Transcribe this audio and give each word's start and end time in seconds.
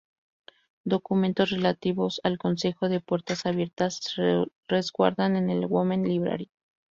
Documentos 0.83 1.51
relativos 1.51 2.21
al 2.23 2.39
Consejo 2.39 2.89
de 2.89 3.01
puertas 3.01 3.45
abiertas, 3.45 3.97
se 3.99 4.45
resguardan 4.67 5.35
en 5.35 5.51
el 5.51 5.67
Women's 5.67 6.07
Library. 6.07 6.49